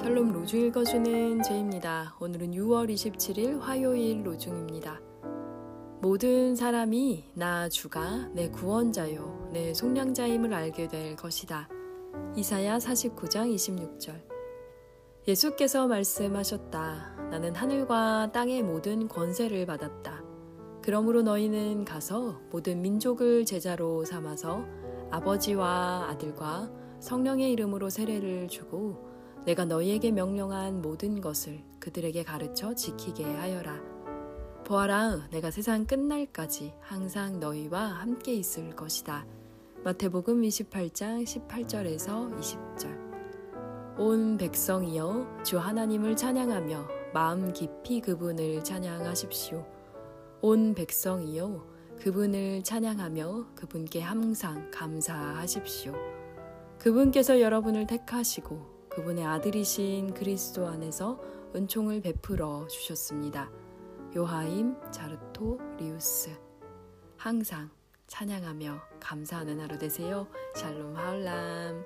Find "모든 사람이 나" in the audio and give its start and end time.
6.00-7.68